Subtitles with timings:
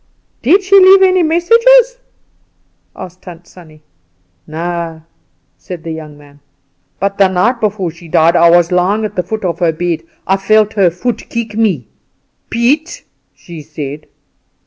[0.41, 1.99] "Did she leave any messages?"
[2.95, 3.83] asked Tant Sannie.
[4.47, 5.03] "No,"
[5.59, 6.39] said the young man;
[6.99, 10.01] "but the night before she died I was lying at the foot of her bed;
[10.25, 11.85] I felt her foot kick me.
[12.49, 13.03] "'Piet,'
[13.35, 14.07] she said.